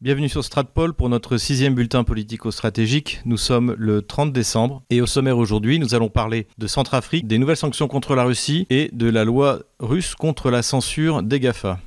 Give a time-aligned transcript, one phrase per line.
[0.00, 3.20] Bienvenue sur Stratpol pour notre sixième bulletin politico-stratégique.
[3.24, 7.36] Nous sommes le 30 décembre et au sommaire aujourd'hui, nous allons parler de Centrafrique, des
[7.36, 11.80] nouvelles sanctions contre la Russie et de la loi russe contre la censure des GAFA.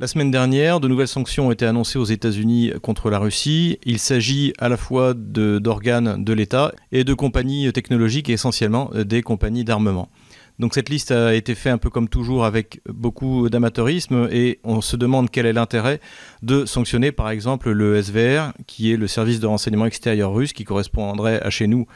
[0.00, 3.78] La semaine dernière, de nouvelles sanctions ont été annoncées aux États-Unis contre la Russie.
[3.84, 9.64] Il s'agit à la fois d'organes de l'État et de compagnies technologiques essentiellement des compagnies
[9.64, 10.08] d'armement.
[10.58, 14.80] Donc cette liste a été faite un peu comme toujours avec beaucoup d'amateurisme et on
[14.80, 16.00] se demande quel est l'intérêt
[16.42, 20.64] de sanctionner par exemple le SVR qui est le service de renseignement extérieur russe qui
[20.64, 21.86] correspondrait à chez nous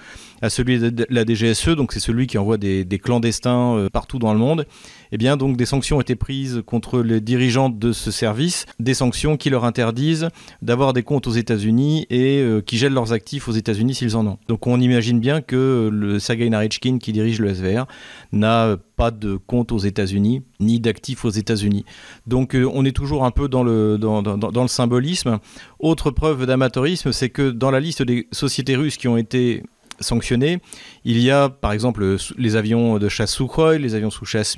[0.43, 4.33] à celui de la DGSE, donc c'est celui qui envoie des, clandestins euh, partout dans
[4.33, 4.67] le monde.
[5.13, 8.95] Eh bien donc des sanctions ont été prises contre les dirigeants de ce service, des
[8.95, 10.29] sanctions qui leur interdisent
[10.63, 14.27] d'avoir des comptes aux États-Unis et euh, qui gèlent leurs actifs aux États-Unis s'ils en
[14.27, 14.39] ont.
[14.49, 17.87] Donc on imagine bien que le Sergei Narichkin qui dirige le SVR
[18.33, 21.85] n'a pas de compte aux États-Unis, ni d'actifs aux États-Unis.
[22.27, 24.23] Donc euh, on est toujours un peu dans le, dans,
[24.63, 25.39] le symbolisme.
[25.79, 29.63] Autre preuve d'amateurisme, c'est que dans la liste des sociétés russes qui ont été
[30.01, 30.59] sanctionnées,
[31.05, 34.57] il y a par exemple les avions de chasse Sukhoi, les avions sous chasse,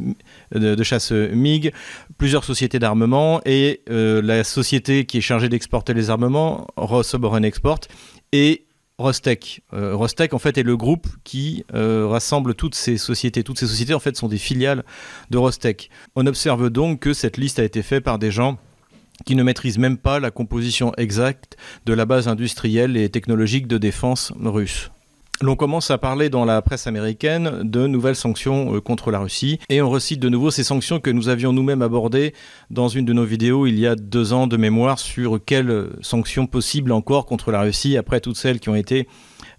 [0.52, 1.72] de, chasse MiG,
[2.18, 7.80] plusieurs sociétés d'armement et euh, la société qui est chargée d'exporter les armements, Rosoboron Export,
[8.32, 8.64] et
[8.98, 9.62] Rostec.
[9.72, 13.42] Euh, Rostec, en fait, est le groupe qui euh, rassemble toutes ces sociétés.
[13.42, 14.84] Toutes ces sociétés, en fait, sont des filiales
[15.30, 15.90] de Rostec.
[16.14, 18.58] On observe donc que cette liste a été faite par des gens
[19.26, 23.78] qui ne maîtrisent même pas la composition exacte de la base industrielle et technologique de
[23.78, 24.90] défense russe
[25.42, 29.58] l'on commence à parler dans la presse américaine de nouvelles sanctions euh, contre la Russie.
[29.68, 32.34] Et on recite de nouveau ces sanctions que nous avions nous-mêmes abordées
[32.70, 36.46] dans une de nos vidéos il y a deux ans de mémoire sur quelles sanctions
[36.46, 39.08] possibles encore contre la Russie après toutes celles qui ont été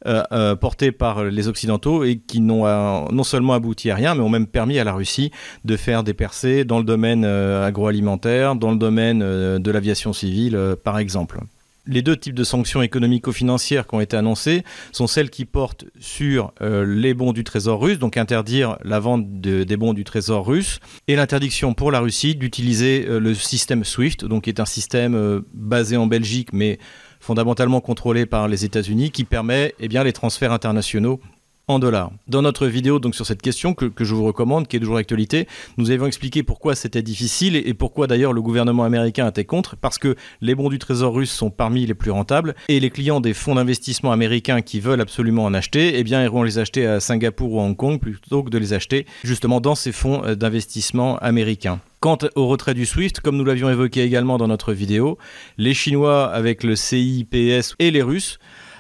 [0.06, 2.66] euh, euh, portées par les Occidentaux et qui n'ont
[3.12, 5.32] non seulement abouti à rien, mais ont même permis à la Russie
[5.66, 11.00] de faire des percées dans le domaine agroalimentaire, dans le domaine de l'aviation civile, par
[11.00, 11.40] exemple
[11.88, 16.54] les deux types de sanctions économico-financières qui ont été annoncées sont celles qui portent sur
[16.62, 20.80] euh, les bons du Trésor russe, donc interdire la vente des bons du Trésor russe,
[21.08, 25.16] et l'interdiction pour la Russie d'utiliser euh, le système SWIFT, donc qui est un système
[25.16, 26.80] euh, basé en Belgique mais
[27.20, 31.20] fondamentalement contrôlé par les États-Unis, qui permet eh les transferts internationaux
[31.68, 32.12] en dollars.
[32.28, 35.48] Dans notre vidéo donc sur cette question que, je vous recommande, qui est toujours d'actualité,
[35.78, 39.98] nous avions expliqué pourquoi c'était difficile et, pourquoi d'ailleurs le gouvernement américain était contre, parce
[39.98, 43.34] que les bons du trésor russe sont parmi les plus rentables et les clients des
[43.34, 47.54] fonds d'investissement américains qui veulent absolument en acheter, eh bien iront les acheter à Singapour
[47.54, 51.18] ou à Hong Kong plutôt que de les acheter justement dans ces fonds euh, d'investissement
[51.18, 51.80] américains.
[52.00, 55.18] Quant au retrait du SWIFT, comme nous l'avions évoqué également dans notre vidéo,
[55.58, 58.38] les Chinois avec le CIPS et les Russes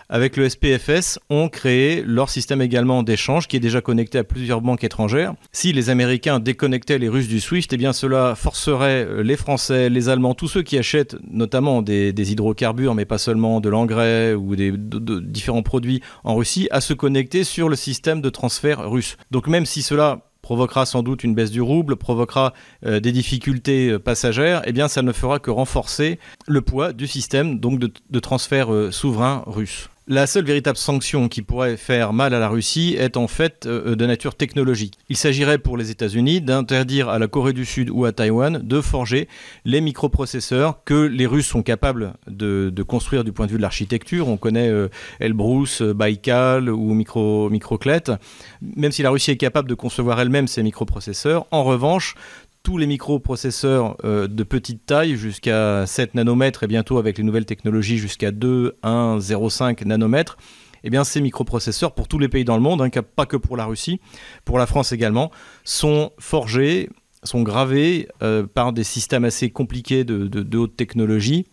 [0.09, 4.61] avec le SPFS, ont créé leur système également d'échange qui est déjà connecté à plusieurs
[4.61, 5.33] banques étrangères.
[5.51, 9.89] Si les Américains déconnectaient les Russes du SWIFT, eh bien cela forcerait euh, les Français,
[9.89, 14.55] les Allemands, tous ceux qui achètent notamment des, hydrocarbures, mais pas seulement de l'engrais ou
[14.55, 19.17] des différents produits en Russie, à se connecter sur le système de transfert russe.
[19.31, 22.53] Donc même si cela provoquera sans doute une baisse du rouble, provoquera
[22.85, 27.07] euh, des difficultés euh, passagères, eh bien ça ne fera que renforcer le poids du
[27.07, 29.89] système donc de, transfert souverain russe.
[30.07, 33.95] La seule véritable sanction qui pourrait faire mal à la Russie est en fait euh,
[33.95, 34.99] de nature technologique.
[35.09, 38.81] Il s'agirait pour les États-Unis d'interdire à la Corée du Sud ou à Taïwan de
[38.81, 39.27] forger
[39.63, 44.27] les microprocesseurs que les Russes sont capables de, construire du point de vue de l'architecture.
[44.27, 44.89] On connaît euh,
[45.19, 48.03] Elbrus, euh, Baikal ou Micro, Microclet.
[48.61, 52.13] Même si la Russie est capable de concevoir elle-même ces microprocesseurs, en revanche,
[52.65, 57.45] tous les microprocesseurs euh, de petite taille jusqu'à 7 nanomètres et bientôt avec les nouvelles
[57.45, 60.35] technologies jusqu'à 2, 1, 0,5 nanomètres,
[60.83, 63.55] eh bien, ces microprocesseurs, pour tous les pays dans le monde, hein, pas que pour
[63.55, 64.01] la Russie,
[64.45, 65.29] pour la France également,
[65.63, 66.89] sont forgés,
[67.23, 71.45] sont gravés euh, par des systèmes assez compliqués de haute technologie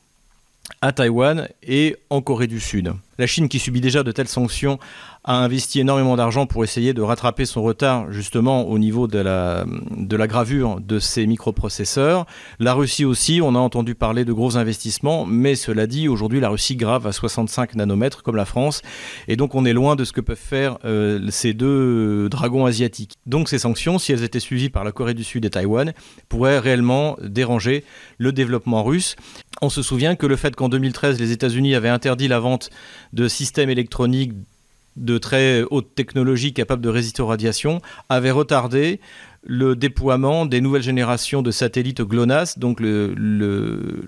[0.81, 2.95] à Taïwan et en Corée du Sud.
[3.19, 4.79] La Chine, qui subit déjà de telles sanctions,
[5.25, 9.65] a investi énormément d'argent pour essayer de rattraper son retard justement au niveau de la,
[10.27, 12.27] gravure de ces microprocesseurs.
[12.59, 16.49] La Russie aussi, on a entendu parler de gros investissements, mais cela dit, aujourd'hui la
[16.49, 18.83] Russie grave à 65 nanomètres comme la France,
[19.29, 23.17] et donc on est loin de ce que peuvent faire euh, ces deux dragons asiatiques.
[23.27, 25.93] Donc ces sanctions, si elles étaient suivies par la Corée du Sud et Taïwan,
[26.29, 27.85] pourraient réellement déranger
[28.19, 29.17] le développement russe.
[29.61, 32.71] On se souvient que le fait qu'en 2013 les États-Unis avaient interdit la vente
[33.13, 34.33] de systèmes électroniques
[34.97, 39.01] de très haute technologie capables de résister aux radiations avait retardé
[39.45, 43.15] le déploiement des nouvelles générations de satellites GLONASS, donc le,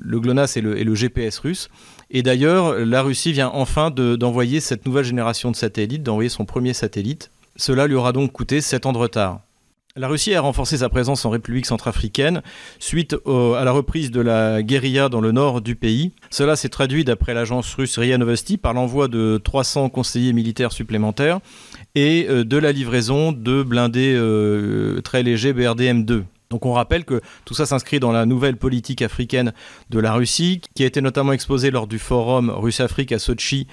[0.06, 1.71] GLONASS et le, GPS russe.
[2.11, 6.73] Et d'ailleurs, la Russie vient enfin d'envoyer cette nouvelle génération de satellites, d'envoyer son premier
[6.73, 7.31] satellite.
[7.57, 9.41] Cela lui aura donc coûté 7 ans de retard.
[9.96, 12.43] La Russie a renforcé sa présence en République centrafricaine
[12.81, 16.11] suite à la reprise de la guérilla dans le nord du pays.
[16.31, 21.38] Cela s'est traduit, d'après l'agence russe RIA Novosti, par l'envoi de 300 conseillers militaires supplémentaires
[21.94, 26.25] et euh, de la livraison de blindés euh, très légers BRDM-2.
[26.50, 29.52] Donc on rappelle que tout ça s'inscrit dans la nouvelle politique africaine
[29.90, 33.69] de la Russie, qui a été notamment exposée lors du forum Russe-Afrique à Sochi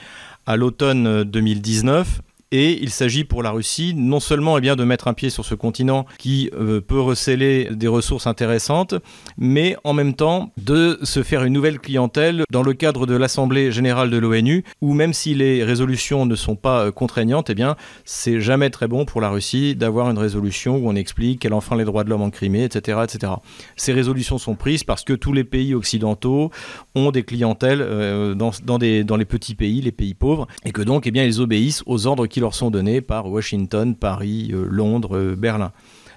[0.46, 2.22] à l'automne 2019
[2.52, 5.46] et il s'agit pour la Russie non seulement eh bien, de mettre un pied sur
[5.46, 8.96] ce continent qui euh, peut receler des ressources intéressantes,
[9.38, 13.72] mais en même temps de se faire une nouvelle clientèle dans le cadre de l'Assemblée
[13.72, 17.76] générale de l'ONU, où même si les résolutions ne sont pas euh, contraignantes, eh bien,
[18.04, 21.78] c'est jamais très bon pour la Russie d'avoir une résolution où on explique qu'elle enfreint
[21.78, 23.34] les droits de l'homme en Crimée, etc., etc.
[23.78, 26.52] Ces résolutions sont prises parce que tous les pays occidentaux
[26.96, 31.12] ont des clientèles euh, dans les petits pays, les pays pauvres, et que donc eh
[31.12, 35.36] bien, ils obéissent aux ordres qui leur sont donnés par Washington, Paris, euh, Londres, euh,
[35.36, 35.72] Berlin.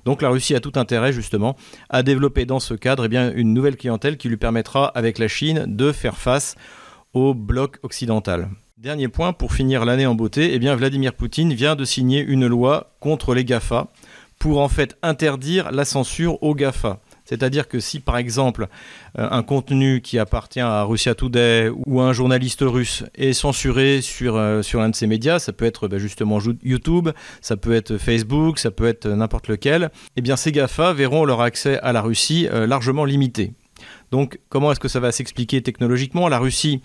[0.04, 1.56] Donc la Russie a tout intérêt justement
[1.88, 5.64] à développer dans ce cadre eh une nouvelle clientèle qui lui permettra avec la Chine
[5.66, 6.56] de faire face
[7.14, 8.50] au bloc occidental.
[8.76, 12.90] Dernier point pour finir l'année en beauté, eh Vladimir Poutine vient de signer une loi
[13.00, 13.88] contre les GAFA
[14.38, 17.00] pour en fait interdire la censure aux GAFA.
[17.24, 18.68] C'est-à-dire que si par exemple
[19.18, 24.36] euh, un contenu qui appartient à Russia Today ou un journaliste russe est censuré sur,
[24.36, 27.08] euh, sur l'un de ces médias, ça peut être bah, justement YouTube,
[27.40, 31.40] ça peut être Facebook, ça peut être n'importe lequel, eh bien ces GAFA verront leur
[31.40, 33.52] accès à la Russie euh, largement limité.
[34.10, 36.28] Donc comment est-ce que ça va s'expliquer technologiquement?
[36.28, 36.82] La Russie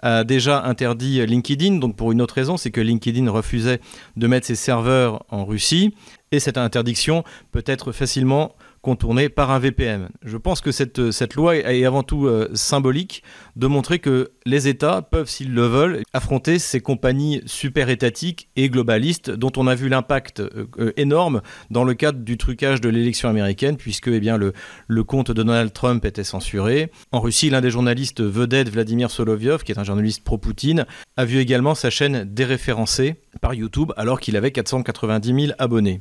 [0.00, 3.80] a déjà interdit LinkedIn, donc pour une autre raison, c'est que LinkedIn refusait
[4.16, 5.94] de mettre ses serveurs en Russie,
[6.32, 7.22] et cette interdiction
[7.52, 10.08] peut être facilement contournée par un VPN.
[10.24, 13.22] Je pense que cette, cette loi est avant tout euh, symbolique
[13.54, 18.68] de montrer que les États peuvent, s'ils le veulent, affronter ces compagnies super étatiques et
[18.68, 22.88] globalistes dont on a vu l'impact euh, euh, énorme dans le cadre du trucage de
[22.88, 24.52] l'élection américaine, puisque eh le,
[24.88, 26.90] le compte de Donald Trump était censuré.
[27.12, 30.86] En Russie, l'un des journalistes vedettes, Vladimir Solovyov, qui est un journaliste pro-Poutine,
[31.16, 36.00] a vu également sa chaîne déréférencée par YouTube alors qu'il avait 490 000 abonnés.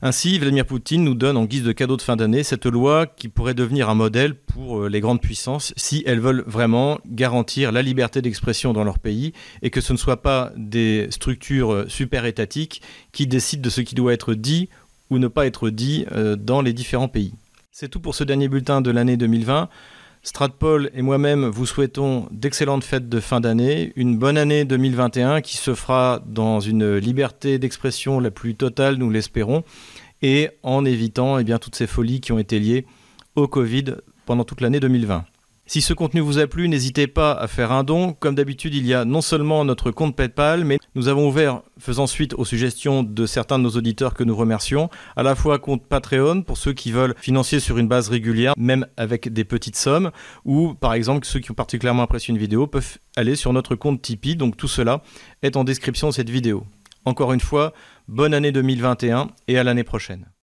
[0.00, 3.28] Ainsi, Vladimir Poutine nous donne en guise de cadeau de fin d'année cette loi qui
[3.28, 7.82] pourrait devenir un modèle pour euh, les grandes puissances si elles veulent vraiment garantir la
[7.82, 12.26] liberté d'expression dans leur pays et que ce ne soit pas des structures euh, super
[12.26, 12.80] étatiques
[13.10, 14.68] qui décident de ce qui doit être dit
[15.10, 17.34] ou ne pas être dit euh, dans les différents pays.
[17.72, 19.68] C'est tout pour ce dernier bulletin de l'année 2020.
[20.22, 25.56] Stratpol et moi-même vous souhaitons d'excellentes fêtes de fin d'année, une bonne année 2021 qui
[25.56, 29.64] se fera dans une liberté d'expression la plus totale, nous l'espérons,
[30.22, 32.84] et en évitant eh bien, toutes ces folies qui ont été liées
[33.36, 35.24] au Covid pendant toute l'année 2020.
[35.70, 38.14] Si ce contenu vous a plu, n'hésitez pas à faire un don.
[38.14, 42.06] Comme d'habitude, il y a non seulement notre compte PayPal, mais nous avons ouvert, faisant
[42.06, 45.86] suite aux suggestions de certains de nos auditeurs que nous remercions, à la fois compte
[45.86, 50.10] Patreon pour ceux qui veulent financer sur une base régulière, même avec des petites sommes,
[50.46, 54.00] ou par exemple ceux qui ont particulièrement apprécié une vidéo peuvent aller sur notre compte
[54.00, 54.36] Tipeee.
[54.36, 55.02] Donc tout cela
[55.42, 56.64] est en description de cette vidéo.
[57.04, 57.74] Encore une fois,
[58.08, 60.28] bonne année 2021 et à l'année prochaine.